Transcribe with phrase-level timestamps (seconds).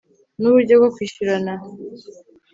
[0.39, 1.53] n uburyo bwo kwishyurana